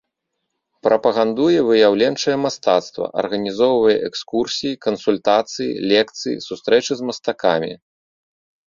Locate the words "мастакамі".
7.13-7.73